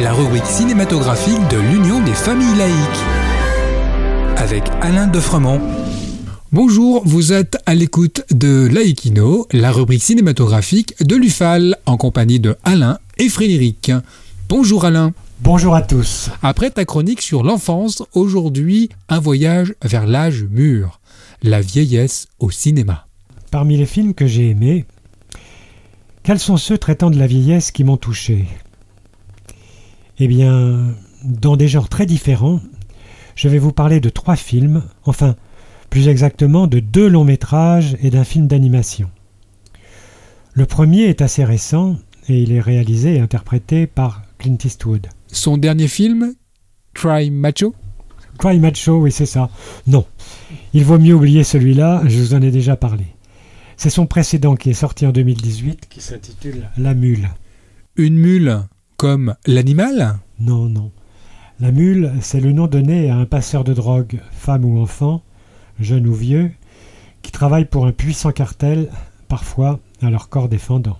La 0.00 0.14
rubrique 0.14 0.46
cinématographique 0.46 1.46
de 1.50 1.58
l'Union 1.58 2.02
des 2.02 2.14
familles 2.14 2.56
laïques. 2.56 2.74
Avec 4.38 4.64
Alain 4.80 5.06
Defremont. 5.06 5.60
Bonjour, 6.50 7.02
vous 7.04 7.34
êtes 7.34 7.58
à 7.66 7.74
l'écoute 7.74 8.24
de 8.30 8.66
Laïkino, 8.72 9.46
la 9.52 9.70
rubrique 9.70 10.02
cinématographique 10.02 10.94
de 11.04 11.14
l'UFAL, 11.14 11.76
en 11.84 11.98
compagnie 11.98 12.40
de 12.40 12.56
Alain 12.64 12.98
et 13.18 13.28
Frédéric. 13.28 13.92
Bonjour 14.48 14.86
Alain. 14.86 15.12
Bonjour 15.40 15.74
à 15.74 15.82
tous. 15.82 16.30
Après 16.42 16.70
ta 16.70 16.86
chronique 16.86 17.20
sur 17.20 17.42
l'enfance, 17.42 18.02
aujourd'hui, 18.14 18.88
un 19.10 19.20
voyage 19.20 19.74
vers 19.82 20.06
l'âge 20.06 20.46
mûr, 20.50 21.00
la 21.42 21.60
vieillesse 21.60 22.28
au 22.38 22.50
cinéma. 22.50 23.06
Parmi 23.50 23.76
les 23.76 23.86
films 23.86 24.14
que 24.14 24.26
j'ai 24.26 24.48
aimés, 24.48 24.86
quels 26.22 26.40
sont 26.40 26.56
ceux 26.56 26.78
traitant 26.78 27.10
de 27.10 27.18
la 27.18 27.26
vieillesse 27.26 27.70
qui 27.70 27.84
m'ont 27.84 27.98
touché? 27.98 28.46
Eh 30.20 30.26
bien, 30.26 30.94
dans 31.24 31.56
des 31.56 31.68
genres 31.68 31.88
très 31.88 32.06
différents, 32.06 32.60
je 33.36 33.48
vais 33.48 33.58
vous 33.58 33.72
parler 33.72 34.00
de 34.00 34.08
trois 34.08 34.36
films, 34.36 34.82
enfin, 35.04 35.36
plus 35.90 36.08
exactement 36.08 36.66
de 36.66 36.80
deux 36.80 37.08
longs 37.08 37.24
métrages 37.24 37.96
et 38.02 38.10
d'un 38.10 38.24
film 38.24 38.46
d'animation. 38.46 39.10
Le 40.52 40.66
premier 40.66 41.04
est 41.04 41.22
assez 41.22 41.44
récent 41.44 41.96
et 42.28 42.42
il 42.42 42.52
est 42.52 42.60
réalisé 42.60 43.14
et 43.14 43.20
interprété 43.20 43.86
par 43.86 44.22
Clint 44.38 44.58
Eastwood. 44.64 45.06
Son 45.28 45.56
dernier 45.56 45.88
film, 45.88 46.34
Cry 46.94 47.30
Macho? 47.30 47.74
Cry 48.38 48.58
Macho, 48.58 49.00
oui 49.00 49.12
c'est 49.12 49.26
ça. 49.26 49.50
Non, 49.86 50.04
il 50.74 50.84
vaut 50.84 50.98
mieux 50.98 51.14
oublier 51.14 51.44
celui-là, 51.44 52.02
je 52.06 52.18
vous 52.18 52.34
en 52.34 52.42
ai 52.42 52.50
déjà 52.50 52.76
parlé. 52.76 53.04
C'est 53.76 53.90
son 53.90 54.06
précédent 54.06 54.56
qui 54.56 54.70
est 54.70 54.74
sorti 54.74 55.06
en 55.06 55.12
2018 55.12 55.86
qui 55.88 56.00
s'intitule 56.00 56.68
La 56.76 56.94
Mule. 56.94 57.28
Une 57.96 58.16
mule 58.16 58.62
comme 58.98 59.36
l'animal? 59.46 60.18
Non, 60.40 60.68
non. 60.68 60.90
La 61.60 61.70
mule, 61.70 62.12
c'est 62.20 62.40
le 62.40 62.52
nom 62.52 62.66
donné 62.66 63.08
à 63.08 63.16
un 63.16 63.26
passeur 63.26 63.62
de 63.62 63.72
drogue, 63.72 64.20
femme 64.32 64.64
ou 64.64 64.80
enfant, 64.80 65.22
jeune 65.78 66.06
ou 66.08 66.12
vieux, 66.12 66.50
qui 67.22 67.30
travaille 67.30 67.64
pour 67.64 67.86
un 67.86 67.92
puissant 67.92 68.32
cartel, 68.32 68.90
parfois 69.28 69.78
à 70.02 70.10
leur 70.10 70.28
corps 70.28 70.48
défendant. 70.48 70.98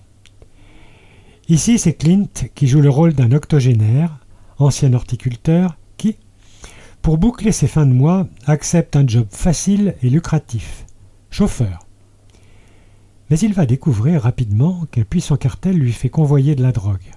Ici, 1.49 1.77
c'est 1.77 1.93
Clint 1.93 2.29
qui 2.55 2.67
joue 2.67 2.79
le 2.79 2.89
rôle 2.89 3.13
d'un 3.13 3.33
octogénaire, 3.33 4.17
ancien 4.59 4.93
horticulteur, 4.93 5.77
qui, 5.97 6.15
pour 7.01 7.17
boucler 7.17 7.51
ses 7.51 7.67
fins 7.67 7.85
de 7.85 7.93
mois, 7.93 8.27
accepte 8.45 8.95
un 8.95 9.05
job 9.05 9.27
facile 9.29 9.95
et 10.01 10.09
lucratif, 10.09 10.85
chauffeur. 11.31 11.79
Mais 13.29 13.39
il 13.39 13.53
va 13.53 13.65
découvrir 13.65 14.21
rapidement 14.21 14.85
qu'un 14.89 15.03
puissant 15.03 15.35
cartel 15.35 15.75
lui 15.77 15.91
fait 15.91 16.09
convoyer 16.09 16.55
de 16.55 16.63
la 16.63 16.71
drogue. 16.71 17.11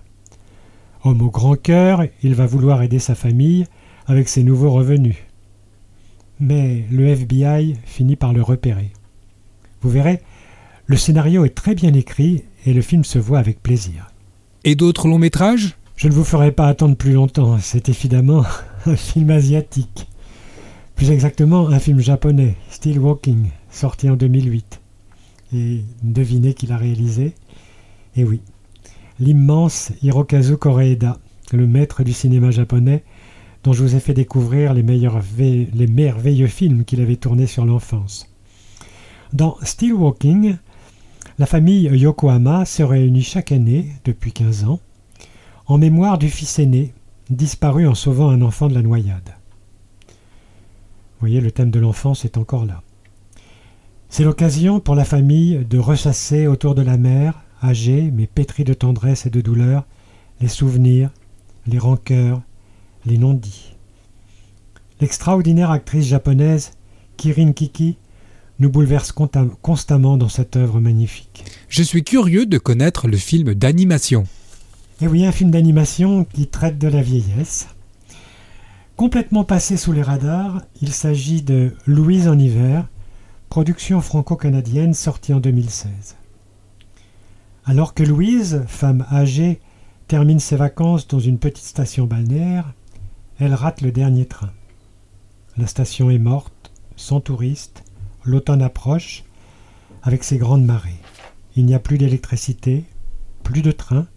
Homme 1.05 1.23
au 1.23 1.31
grand 1.31 1.57
cœur, 1.57 2.05
il 2.23 2.35
va 2.35 2.47
vouloir 2.47 2.83
aider 2.83 3.01
sa 3.01 3.15
famille 3.15 3.67
avec 4.07 4.29
ses 4.29 4.45
nouveaux 4.45 4.71
revenus. 4.71 5.17
Mais 6.39 6.85
le 6.91 7.09
FBI 7.09 7.77
finit 7.85 8.17
par 8.17 8.33
le 8.33 8.43
repérer. 8.43 8.93
Vous 9.81 9.91
verrez, 9.91 10.21
le 10.87 10.97
scénario 10.97 11.45
est 11.45 11.55
très 11.55 11.75
bien 11.75 11.93
écrit 11.95 12.45
et 12.67 12.73
le 12.73 12.83
film 12.83 13.05
se 13.05 13.19
voit 13.19 13.41
avec 13.41 13.63
plaisir. 13.63 14.13
Et 14.65 14.77
d'autres 14.77 15.09
longs 15.09 15.19
métrages? 15.19 15.77
Je 15.97 16.09
ne 16.09 16.13
vous 16.13 16.25
ferai 16.25 16.53
pas 16.53 16.69
attendre 16.69 16.97
plus 16.97 17.13
longtemps, 17.13 17.59
c'est 17.59 17.89
évidemment 17.89 18.45
un 18.87 18.97
film 18.97 19.31
asiatique. 19.31 20.09
Plus 20.95 21.11
exactement, 21.11 21.69
un 21.69 21.81
film 21.81 22.01
japonais, 22.01 22.55
Still 22.71 23.01
Walking, 23.01 23.49
sorti 23.71 24.09
en 24.09 24.17
2008. 24.17 24.81
Et 25.55 25.83
devinez 26.03 26.55
qui 26.55 26.67
l'a 26.67 26.77
réalisé? 26.77 27.35
Eh 28.17 28.25
oui, 28.25 28.41
l'immense 29.23 29.93
Hirokazu 30.03 30.57
Koreeda, 30.57 31.17
le 31.53 31.69
maître 31.69 32.03
du 32.03 32.13
cinéma 32.13 32.51
japonais, 32.51 33.05
dont 33.63 33.73
je 33.73 33.85
vous 33.85 33.95
ai 33.95 34.01
fait 34.01 34.15
découvrir 34.15 34.75
les, 34.75 34.83
merveilleux 34.83 36.49
films 36.49 36.85
qu'il 36.85 37.01
avait 37.01 37.15
tournés 37.15 37.47
sur 37.47 37.65
l'enfance. 37.65 38.29
Dans 39.33 39.57
Still 39.63 39.93
Walking, 39.93 40.57
la 41.39 41.47
famille 41.47 41.85
Yokohama 41.85 42.65
se 42.65 42.83
réunit 42.83 43.23
chaque 43.23 43.53
année, 43.53 43.93
depuis 44.05 44.33
15 44.33 44.65
ans, 44.65 44.81
en 45.67 45.79
mémoire 45.79 46.19
du 46.19 46.29
fils 46.29 46.59
aîné, 46.59 46.93
disparu 47.31 47.87
en 47.87 47.95
sauvant 47.95 48.29
un 48.29 48.43
enfant 48.43 48.67
de 48.67 48.75
la 48.75 48.83
noyade. 48.83 49.37
Vous 50.09 51.29
voyez, 51.29 51.41
le 51.41 51.53
thème 51.53 51.71
de 51.71 51.79
l'enfance 51.79 52.25
est 52.25 52.39
encore 52.39 52.67
là. 52.67 52.83
C'est 54.09 54.25
l'occasion 54.25 54.81
pour 54.81 54.97
la 54.97 55.05
famille 55.05 55.65
de 55.65 55.79
ressasser 55.79 56.49
autour 56.49 56.75
de 56.75 56.83
la 56.83 56.97
mère, 56.97 57.41
âgée 57.63 58.11
mais 58.13 58.27
pétrie 58.27 58.65
de 58.65 58.75
tendresse 58.75 59.27
et 59.27 59.31
de 59.31 59.41
douleur, 59.41 59.85
les 60.41 60.49
souvenirs, 60.49 61.11
les 61.67 61.79
rancœurs, 61.79 62.43
les 63.07 63.19
non-dits. 63.19 63.75
L'extraordinaire 65.01 65.71
actrice 65.71 66.07
japonaise 66.07 66.73
Kirin 67.17 67.53
Kiki 67.53 67.97
nous 68.59 68.71
bouleverse 68.71 69.13
constamment 69.13 70.17
dans 70.17 70.29
cette 70.29 70.57
œuvre 70.57 70.81
magnifique. 70.81 71.45
Je 71.69 71.83
suis 71.83 72.05
curieux 72.05 72.47
de 72.47 72.59
connaître 72.59 73.09
le 73.09 73.17
film 73.17 73.55
d'animation. 73.55 74.25
Et 75.01 75.09
oui, 75.09 75.27
un 75.27 75.33
film 75.33 75.51
d'animation 75.51 76.25
qui 76.25 76.47
traite 76.47 76.79
de 76.79 76.87
la 76.87 77.03
vieillesse. 77.03 77.67
Complètement 78.97 79.43
passé 79.43 79.77
sous 79.77 79.93
les 79.93 80.03
radars, 80.03 80.63
il 80.81 80.93
s'agit 80.93 81.43
de 81.43 81.75
Louise 81.87 82.29
en 82.29 82.39
hiver, 82.39 82.87
production 83.49 84.01
franco-canadienne 84.01 84.95
sortie 84.95 85.33
en 85.33 85.41
2016. 85.41 85.91
Alors 87.65 87.95
que 87.95 88.03
Louise, 88.03 88.65
femme 88.67 89.07
âgée, 89.13 89.61
termine 90.09 90.41
ses 90.41 90.57
vacances 90.57 91.07
dans 91.07 91.21
une 91.21 91.39
petite 91.39 91.65
station 91.65 92.07
balnéaire, 92.07 92.75
elle 93.39 93.55
rate 93.55 93.83
le 93.83 93.93
dernier 93.93 94.27
train. 94.27 94.51
La 95.57 95.69
station 95.69 96.11
est 96.11 96.19
morte, 96.19 96.73
sans 96.97 97.21
touristes, 97.21 97.85
l'automne 98.25 98.63
approche, 98.63 99.23
avec 100.03 100.25
ses 100.25 100.39
grandes 100.39 100.65
marées. 100.65 100.99
Il 101.55 101.65
n'y 101.65 101.75
a 101.75 101.79
plus 101.79 101.99
d'électricité, 101.99 102.85
plus 103.45 103.63
de 103.63 103.71
train, 103.71 104.09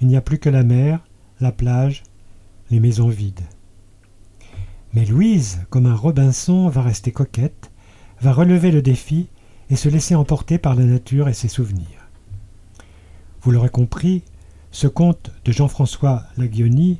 il 0.00 0.06
n'y 0.06 0.16
a 0.16 0.20
plus 0.20 0.38
que 0.38 0.50
la 0.50 0.62
mer, 0.62 1.00
la 1.40 1.50
plage, 1.50 2.04
les 2.70 2.78
maisons 2.78 3.08
vides. 3.08 3.40
Mais 4.92 5.04
Louise, 5.04 5.66
comme 5.68 5.86
un 5.86 5.96
Robinson, 5.96 6.68
va 6.68 6.82
rester 6.82 7.10
coquette, 7.10 7.72
va 8.20 8.32
relever 8.32 8.70
le 8.70 8.82
défi 8.82 9.26
et 9.68 9.74
se 9.74 9.88
laisser 9.88 10.14
emporter 10.14 10.58
par 10.58 10.76
la 10.76 10.84
nature 10.84 11.28
et 11.28 11.34
ses 11.34 11.48
souvenirs. 11.48 12.03
Vous 13.44 13.50
l'aurez 13.50 13.68
compris, 13.68 14.22
ce 14.72 14.86
conte 14.86 15.30
de 15.44 15.52
Jean-François 15.52 16.22
Laguioni, 16.38 16.96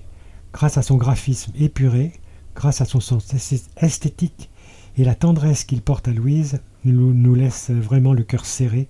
grâce 0.52 0.76
à 0.76 0.82
son 0.82 0.96
graphisme 0.96 1.52
épuré, 1.58 2.12
grâce 2.54 2.82
à 2.82 2.84
son 2.84 3.00
sens 3.00 3.32
esthétique 3.78 4.50
et 4.98 5.04
la 5.04 5.14
tendresse 5.14 5.64
qu'il 5.64 5.80
porte 5.80 6.06
à 6.06 6.12
Louise, 6.12 6.60
nous, 6.84 7.34
laisse 7.34 7.70
vraiment 7.70 8.12
le 8.12 8.24
cœur 8.24 8.44
serré 8.44 8.88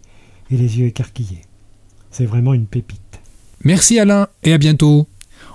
et 0.50 0.56
les 0.56 0.80
yeux 0.80 0.86
écarquillés. 0.86 1.42
C'est 2.10 2.26
vraiment 2.26 2.54
une 2.54 2.66
pépite. 2.66 3.20
Merci 3.62 4.00
Alain 4.00 4.26
et 4.42 4.52
à 4.52 4.58
bientôt. 4.58 5.06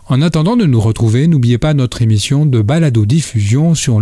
En 0.07 0.21
attendant 0.21 0.55
de 0.55 0.65
nous 0.65 0.79
retrouver, 0.79 1.27
n'oubliez 1.27 1.57
pas 1.57 1.73
notre 1.73 2.01
émission 2.01 2.45
de 2.45 2.61
balado 2.61 3.05
diffusion 3.05 3.75
sur 3.75 3.99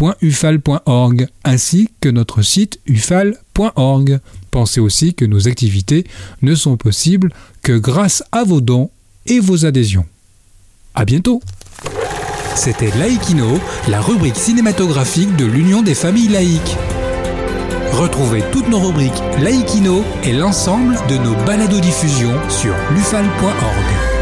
laïcidad.ufal.org 0.00 1.26
ainsi 1.44 1.88
que 2.00 2.08
notre 2.08 2.42
site 2.42 2.80
ufal.org. 2.86 4.20
Pensez 4.50 4.80
aussi 4.80 5.14
que 5.14 5.24
nos 5.24 5.48
activités 5.48 6.04
ne 6.42 6.54
sont 6.54 6.76
possibles 6.76 7.32
que 7.62 7.76
grâce 7.76 8.22
à 8.32 8.44
vos 8.44 8.60
dons 8.60 8.90
et 9.26 9.40
vos 9.40 9.66
adhésions. 9.66 10.06
À 10.94 11.04
bientôt. 11.04 11.40
C'était 12.54 12.90
Laïkino, 12.98 13.60
la 13.88 14.00
rubrique 14.00 14.36
cinématographique 14.36 15.36
de 15.36 15.44
l'Union 15.44 15.82
des 15.82 15.94
familles 15.94 16.28
laïques. 16.28 16.76
Retrouvez 17.92 18.42
toutes 18.52 18.68
nos 18.68 18.80
rubriques 18.80 19.22
Laïkino 19.40 20.02
et 20.24 20.32
l'ensemble 20.32 20.96
de 21.08 21.16
nos 21.18 21.34
balados 21.44 21.80
diffusions 21.80 22.36
sur 22.48 22.74
lufal.org. 22.94 24.17